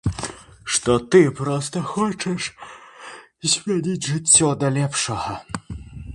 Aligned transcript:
Што 0.77 0.95
ты 1.15 1.19
проста 1.41 1.83
хочаш 1.91 2.49
змяніць 3.51 4.01
жыццё 4.11 4.49
да 4.65 4.75
лепшага. 4.81 5.33